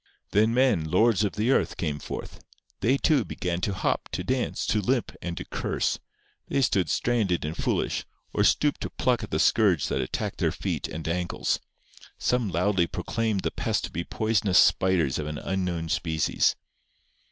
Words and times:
Then 0.31 0.51
men, 0.51 0.85
lords 0.85 1.23
of 1.23 1.33
the 1.33 1.51
earth, 1.51 1.77
came 1.77 1.99
forth. 1.99 2.43
They, 2.79 2.97
too, 2.97 3.23
began 3.23 3.61
to 3.61 3.73
hop, 3.75 4.09
to 4.13 4.23
dance, 4.23 4.65
to 4.65 4.81
limp, 4.81 5.11
and 5.21 5.37
to 5.37 5.45
curse. 5.45 5.99
They 6.47 6.63
stood 6.63 6.89
stranded 6.89 7.45
and 7.45 7.55
foolish, 7.55 8.07
or 8.33 8.43
stooped 8.43 8.81
to 8.81 8.89
pluck 8.89 9.21
at 9.21 9.29
the 9.29 9.37
scourge 9.37 9.89
that 9.89 10.01
attacked 10.01 10.39
their 10.39 10.51
feet 10.51 10.87
and 10.87 11.07
ankles. 11.07 11.59
Some 12.17 12.49
loudly 12.49 12.87
proclaimed 12.87 13.41
the 13.41 13.51
pest 13.51 13.83
to 13.83 13.91
be 13.91 14.03
poisonous 14.03 14.57
spiders 14.57 15.19
of 15.19 15.27
an 15.27 15.37
unknown 15.37 15.87
species. 15.87 16.55